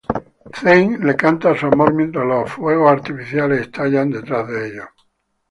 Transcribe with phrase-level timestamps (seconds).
[0.59, 4.87] Zayn le canta a su amor mientras los fuegos artificiales estallan detrás de ellos.